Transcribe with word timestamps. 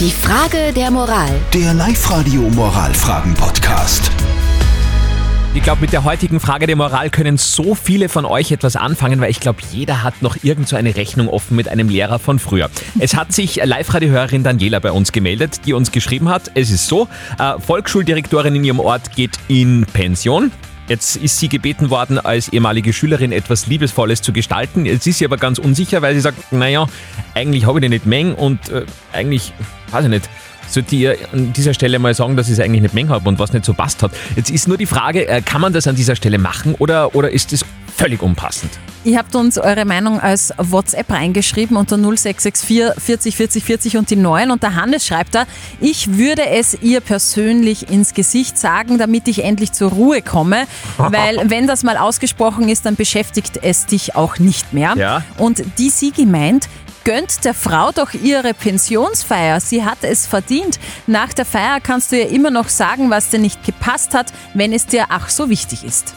Die 0.00 0.10
Frage 0.10 0.72
der 0.74 0.90
Moral. 0.90 1.30
Der 1.52 1.72
Live-Radio 1.72 2.40
Moralfragen-Podcast. 2.50 4.10
Ich 5.54 5.62
glaube, 5.62 5.82
mit 5.82 5.92
der 5.92 6.02
heutigen 6.02 6.40
Frage 6.40 6.66
der 6.66 6.74
Moral 6.74 7.10
können 7.10 7.36
so 7.36 7.76
viele 7.76 8.08
von 8.08 8.24
euch 8.24 8.50
etwas 8.50 8.74
anfangen, 8.74 9.20
weil 9.20 9.30
ich 9.30 9.38
glaube, 9.38 9.60
jeder 9.70 10.02
hat 10.02 10.20
noch 10.20 10.36
irgend 10.42 10.66
so 10.66 10.74
eine 10.74 10.96
Rechnung 10.96 11.28
offen 11.28 11.54
mit 11.54 11.68
einem 11.68 11.88
Lehrer 11.88 12.18
von 12.18 12.40
früher. 12.40 12.70
Es 12.98 13.14
hat 13.14 13.32
sich 13.32 13.64
Live-Radio-Hörerin 13.64 14.42
Daniela 14.42 14.80
bei 14.80 14.90
uns 14.90 15.12
gemeldet, 15.12 15.60
die 15.64 15.74
uns 15.74 15.92
geschrieben 15.92 16.28
hat, 16.28 16.50
es 16.54 16.72
ist 16.72 16.88
so, 16.88 17.06
äh, 17.38 17.60
Volksschuldirektorin 17.60 18.56
in 18.56 18.64
ihrem 18.64 18.80
Ort 18.80 19.14
geht 19.14 19.38
in 19.46 19.86
Pension. 19.92 20.50
Jetzt 20.88 21.16
ist 21.16 21.38
sie 21.38 21.48
gebeten 21.48 21.88
worden, 21.88 22.18
als 22.18 22.48
ehemalige 22.48 22.92
Schülerin 22.92 23.32
etwas 23.32 23.66
Liebesvolles 23.66 24.20
zu 24.20 24.32
gestalten. 24.32 24.84
Jetzt 24.84 25.06
ist 25.06 25.18
sie 25.18 25.24
aber 25.24 25.38
ganz 25.38 25.58
unsicher, 25.58 26.02
weil 26.02 26.14
sie 26.14 26.20
sagt, 26.20 26.52
naja, 26.52 26.86
eigentlich 27.34 27.66
habe 27.66 27.78
ich 27.78 27.82
den 27.82 27.90
nicht 27.90 28.04
Meng 28.04 28.34
und 28.34 28.68
äh, 28.68 28.84
eigentlich, 29.12 29.52
weiß 29.90 30.04
ich 30.04 30.10
nicht, 30.10 30.28
sollte 30.68 30.96
ihr 30.96 31.16
an 31.32 31.52
dieser 31.52 31.72
Stelle 31.72 31.98
mal 31.98 32.14
sagen, 32.14 32.36
dass 32.36 32.48
ich 32.48 32.54
es 32.54 32.60
eigentlich 32.60 32.82
nicht 32.82 32.94
Meng 32.94 33.08
habe 33.08 33.28
und 33.28 33.38
was 33.38 33.52
nicht 33.52 33.64
so 33.64 33.72
passt 33.72 34.02
hat. 34.02 34.12
Jetzt 34.36 34.50
ist 34.50 34.68
nur 34.68 34.76
die 34.76 34.86
Frage, 34.86 35.26
äh, 35.26 35.40
kann 35.40 35.60
man 35.60 35.72
das 35.72 35.86
an 35.86 35.96
dieser 35.96 36.16
Stelle 36.16 36.38
machen 36.38 36.74
oder, 36.78 37.14
oder 37.14 37.30
ist 37.30 37.52
das 37.52 37.64
völlig 37.96 38.22
unpassend? 38.22 38.70
Ihr 39.04 39.18
habt 39.18 39.36
uns 39.36 39.58
eure 39.58 39.84
Meinung 39.84 40.18
als 40.18 40.54
WhatsApp 40.56 41.10
reingeschrieben 41.10 41.76
unter 41.76 41.96
0664 41.98 42.94
40 42.96 43.36
40 43.36 43.64
40 43.64 43.96
und 43.98 44.08
die 44.08 44.16
9 44.16 44.50
und 44.50 44.62
der 44.62 44.76
Hannes 44.76 45.06
schreibt 45.06 45.34
da, 45.34 45.44
ich 45.78 46.16
würde 46.16 46.46
es 46.46 46.78
ihr 46.80 47.02
persönlich 47.02 47.90
ins 47.90 48.14
Gesicht 48.14 48.56
sagen, 48.56 48.96
damit 48.96 49.28
ich 49.28 49.44
endlich 49.44 49.72
zur 49.72 49.90
Ruhe 49.90 50.22
komme, 50.22 50.66
weil 50.96 51.50
wenn 51.50 51.66
das 51.66 51.82
mal 51.82 51.98
ausgesprochen 51.98 52.70
ist, 52.70 52.86
dann 52.86 52.96
beschäftigt 52.96 53.60
es 53.62 53.84
dich 53.84 54.16
auch 54.16 54.38
nicht 54.38 54.72
mehr. 54.72 54.94
Ja. 54.96 55.22
Und 55.36 55.62
die 55.76 55.90
Sigi 55.90 56.24
meint, 56.24 56.70
gönnt 57.04 57.44
der 57.44 57.52
Frau 57.52 57.92
doch 57.92 58.14
ihre 58.14 58.54
Pensionsfeier. 58.54 59.60
Sie 59.60 59.84
hat 59.84 59.98
es 60.00 60.26
verdient. 60.26 60.80
Nach 61.06 61.34
der 61.34 61.44
Feier 61.44 61.80
kannst 61.82 62.10
du 62.10 62.16
ihr 62.16 62.30
immer 62.30 62.50
noch 62.50 62.70
sagen, 62.70 63.10
was 63.10 63.28
dir 63.28 63.38
nicht 63.38 63.62
gepasst 63.64 64.14
hat, 64.14 64.32
wenn 64.54 64.72
es 64.72 64.86
dir 64.86 65.06
ach 65.10 65.28
so 65.28 65.50
wichtig 65.50 65.84
ist. 65.84 66.14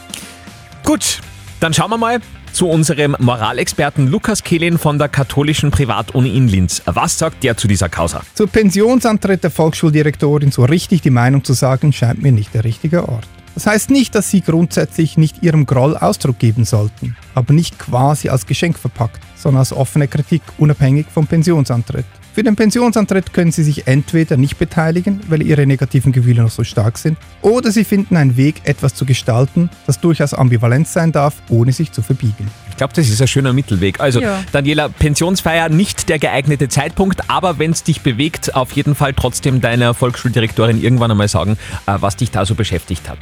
Gut, 0.84 1.20
dann 1.60 1.74
schauen 1.74 1.90
wir 1.90 1.98
mal 1.98 2.20
zu 2.52 2.68
unserem 2.68 3.16
Moralexperten 3.18 4.08
Lukas 4.08 4.42
Kehlin 4.42 4.78
von 4.78 4.98
der 4.98 5.08
katholischen 5.08 5.70
Privatuni 5.70 6.36
in 6.36 6.48
Linz. 6.48 6.82
Was 6.86 7.18
sagt 7.18 7.44
der 7.44 7.56
zu 7.56 7.68
dieser 7.68 7.88
Causa? 7.88 8.22
Zur 8.34 8.48
Pensionsantritt 8.48 9.42
der 9.42 9.50
Volksschuldirektorin 9.50 10.50
so 10.50 10.64
richtig 10.64 11.02
die 11.02 11.10
Meinung 11.10 11.44
zu 11.44 11.52
sagen, 11.52 11.92
scheint 11.92 12.22
mir 12.22 12.32
nicht 12.32 12.54
der 12.54 12.64
richtige 12.64 13.08
Ort. 13.08 13.26
Das 13.54 13.66
heißt 13.66 13.90
nicht, 13.90 14.14
dass 14.14 14.30
Sie 14.30 14.40
grundsätzlich 14.40 15.16
nicht 15.16 15.42
Ihrem 15.42 15.66
Groll 15.66 15.96
Ausdruck 15.96 16.38
geben 16.38 16.64
sollten, 16.64 17.16
aber 17.34 17.52
nicht 17.52 17.78
quasi 17.78 18.28
als 18.28 18.46
Geschenk 18.46 18.78
verpackt, 18.78 19.20
sondern 19.36 19.60
als 19.60 19.72
offene 19.72 20.06
Kritik, 20.06 20.42
unabhängig 20.58 21.06
vom 21.12 21.26
Pensionsantritt. 21.26 22.06
Für 22.34 22.42
den 22.44 22.54
Pensionsantritt 22.54 23.32
können 23.32 23.50
Sie 23.50 23.64
sich 23.64 23.88
entweder 23.88 24.36
nicht 24.36 24.58
beteiligen, 24.58 25.20
weil 25.28 25.42
Ihre 25.42 25.66
negativen 25.66 26.12
Gefühle 26.12 26.42
noch 26.42 26.50
so 26.50 26.62
stark 26.62 26.96
sind, 26.98 27.18
oder 27.42 27.72
Sie 27.72 27.84
finden 27.84 28.16
einen 28.16 28.36
Weg, 28.36 28.60
etwas 28.64 28.94
zu 28.94 29.04
gestalten, 29.04 29.70
das 29.86 30.00
durchaus 30.00 30.34
ambivalent 30.34 30.86
sein 30.86 31.10
darf, 31.10 31.34
ohne 31.48 31.72
sich 31.72 31.90
zu 31.90 32.00
verbiegen. 32.00 32.48
Ich 32.70 32.76
glaube, 32.76 32.92
das 32.94 33.08
ist 33.08 33.20
ein 33.20 33.26
schöner 33.26 33.52
Mittelweg. 33.52 33.98
Also, 33.98 34.20
Ja. 34.20 34.44
Daniela, 34.52 34.88
Pensionsfeier 34.88 35.68
nicht 35.68 36.08
der 36.08 36.20
geeignete 36.20 36.68
Zeitpunkt, 36.68 37.28
aber 37.28 37.58
wenn 37.58 37.72
es 37.72 37.82
dich 37.82 38.02
bewegt, 38.02 38.54
auf 38.54 38.70
jeden 38.72 38.94
Fall 38.94 39.14
trotzdem 39.14 39.60
deiner 39.60 39.94
Volksschuldirektorin 39.94 40.80
irgendwann 40.80 41.10
einmal 41.10 41.28
sagen, 41.28 41.58
äh, 41.86 41.94
was 41.98 42.14
dich 42.14 42.30
da 42.30 42.46
so 42.46 42.54
beschäftigt 42.54 43.08
hat. 43.08 43.18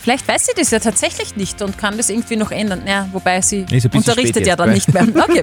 Vielleicht 0.00 0.26
weiß 0.26 0.46
sie 0.46 0.52
das 0.56 0.70
ja 0.70 0.78
tatsächlich 0.78 1.36
nicht 1.36 1.60
und 1.62 1.76
kann 1.78 1.96
das 1.96 2.08
irgendwie 2.10 2.36
noch 2.36 2.50
ändern. 2.50 2.82
Ja, 2.86 3.08
wobei 3.12 3.40
sie 3.40 3.66
unterrichtet 3.92 4.46
ja 4.46 4.56
dann 4.56 4.72
nicht 4.72 4.92
mehr. 4.92 5.06
Okay. 5.18 5.42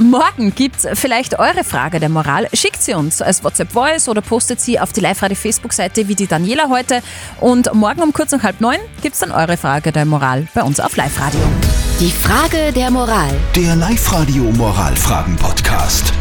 Morgen 0.00 0.54
gibt 0.54 0.84
es 0.84 0.98
vielleicht 0.98 1.38
eure 1.38 1.64
Frage 1.64 1.98
der 1.98 2.08
Moral. 2.08 2.48
Schickt 2.52 2.82
sie 2.82 2.94
uns 2.94 3.22
als 3.22 3.42
WhatsApp-Voice 3.42 4.08
oder 4.08 4.20
postet 4.20 4.60
sie 4.60 4.78
auf 4.78 4.92
die 4.92 5.00
Live-Radio-Facebook-Seite 5.00 6.08
wie 6.08 6.14
die 6.14 6.26
Daniela 6.26 6.68
heute. 6.68 7.02
Und 7.40 7.72
morgen 7.74 8.02
um 8.02 8.12
kurz 8.12 8.32
nach 8.32 8.42
halb 8.42 8.60
neun 8.60 8.78
gibt 9.02 9.14
es 9.14 9.20
dann 9.20 9.32
eure 9.32 9.56
Frage 9.56 9.92
der 9.92 10.04
Moral 10.04 10.46
bei 10.54 10.62
uns 10.62 10.78
auf 10.78 10.96
Live-Radio. 10.96 11.40
Die 12.00 12.10
Frage 12.10 12.72
der 12.72 12.90
Moral. 12.90 13.30
Der 13.56 13.76
Live-Radio 13.76 14.44
Moralfragen-Podcast. 14.44 16.12